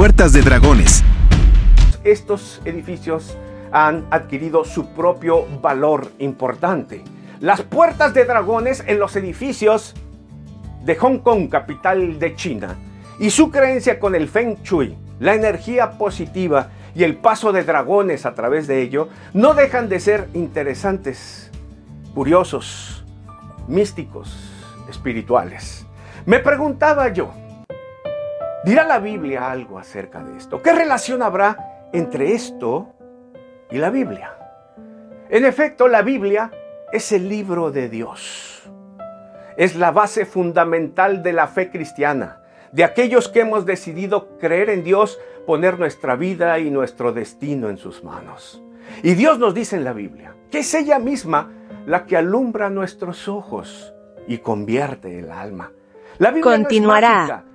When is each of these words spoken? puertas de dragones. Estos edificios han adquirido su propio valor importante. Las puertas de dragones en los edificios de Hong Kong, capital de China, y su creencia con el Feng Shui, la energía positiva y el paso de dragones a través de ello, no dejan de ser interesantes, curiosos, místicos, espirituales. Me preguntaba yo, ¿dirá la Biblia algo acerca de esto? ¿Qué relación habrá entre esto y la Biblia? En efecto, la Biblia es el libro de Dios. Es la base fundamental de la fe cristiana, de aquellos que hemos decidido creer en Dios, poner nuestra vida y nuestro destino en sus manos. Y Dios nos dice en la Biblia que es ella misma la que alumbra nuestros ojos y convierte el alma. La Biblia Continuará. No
puertas 0.00 0.32
de 0.32 0.40
dragones. 0.40 1.04
Estos 2.04 2.62
edificios 2.64 3.36
han 3.70 4.06
adquirido 4.10 4.64
su 4.64 4.94
propio 4.94 5.44
valor 5.60 6.10
importante. 6.18 7.04
Las 7.38 7.60
puertas 7.60 8.14
de 8.14 8.24
dragones 8.24 8.82
en 8.86 8.98
los 8.98 9.14
edificios 9.16 9.94
de 10.86 10.96
Hong 10.96 11.18
Kong, 11.18 11.50
capital 11.50 12.18
de 12.18 12.34
China, 12.34 12.78
y 13.18 13.28
su 13.28 13.50
creencia 13.50 14.00
con 14.00 14.14
el 14.14 14.26
Feng 14.28 14.62
Shui, 14.62 14.96
la 15.18 15.34
energía 15.34 15.90
positiva 15.98 16.70
y 16.94 17.04
el 17.04 17.16
paso 17.16 17.52
de 17.52 17.64
dragones 17.64 18.24
a 18.24 18.32
través 18.32 18.66
de 18.66 18.80
ello, 18.80 19.10
no 19.34 19.52
dejan 19.52 19.90
de 19.90 20.00
ser 20.00 20.30
interesantes, 20.32 21.50
curiosos, 22.14 23.04
místicos, 23.68 24.34
espirituales. 24.88 25.84
Me 26.24 26.38
preguntaba 26.38 27.08
yo, 27.08 27.34
¿dirá 28.64 28.84
la 28.84 28.98
Biblia 28.98 29.50
algo 29.50 29.78
acerca 29.78 30.22
de 30.22 30.36
esto? 30.36 30.62
¿Qué 30.62 30.72
relación 30.72 31.22
habrá 31.22 31.88
entre 31.92 32.32
esto 32.32 32.92
y 33.70 33.78
la 33.78 33.90
Biblia? 33.90 34.34
En 35.28 35.44
efecto, 35.44 35.88
la 35.88 36.02
Biblia 36.02 36.50
es 36.92 37.12
el 37.12 37.28
libro 37.28 37.70
de 37.70 37.88
Dios. 37.88 38.62
Es 39.56 39.76
la 39.76 39.90
base 39.90 40.26
fundamental 40.26 41.22
de 41.22 41.32
la 41.32 41.46
fe 41.46 41.70
cristiana, 41.70 42.42
de 42.72 42.84
aquellos 42.84 43.28
que 43.28 43.40
hemos 43.40 43.66
decidido 43.66 44.38
creer 44.38 44.70
en 44.70 44.82
Dios, 44.84 45.20
poner 45.46 45.78
nuestra 45.78 46.16
vida 46.16 46.58
y 46.58 46.70
nuestro 46.70 47.12
destino 47.12 47.68
en 47.68 47.76
sus 47.76 48.02
manos. 48.02 48.62
Y 49.02 49.14
Dios 49.14 49.38
nos 49.38 49.54
dice 49.54 49.76
en 49.76 49.84
la 49.84 49.92
Biblia 49.92 50.34
que 50.50 50.60
es 50.60 50.74
ella 50.74 50.98
misma 50.98 51.52
la 51.86 52.06
que 52.06 52.16
alumbra 52.16 52.70
nuestros 52.70 53.28
ojos 53.28 53.94
y 54.26 54.38
convierte 54.38 55.18
el 55.18 55.30
alma. 55.30 55.72
La 56.18 56.30
Biblia 56.30 56.56
Continuará. 56.56 57.26
No 57.26 57.49